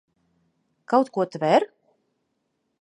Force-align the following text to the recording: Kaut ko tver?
Kaut 0.93 1.13
ko 1.19 1.27
tver? 1.37 1.69